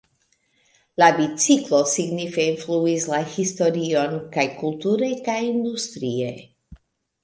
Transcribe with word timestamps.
La 1.03 1.09
biciklo 1.19 1.81
signife 1.91 2.47
influis 2.55 3.07
la 3.13 3.21
historion 3.37 4.19
kaj 4.35 4.49
kulture 4.59 5.15
kaj 5.31 5.41
industrie. 5.55 6.37